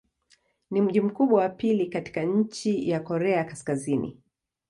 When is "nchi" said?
2.23-2.91